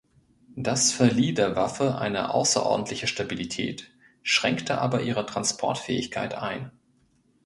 [0.55, 3.91] Das verlieh der Waffe eine außerordentliche Stabilität,
[4.23, 6.71] schränkte aber ihre Transportfähigkeit ein.